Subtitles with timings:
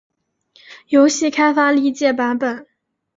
[0.87, 2.65] 游戏开发历届版本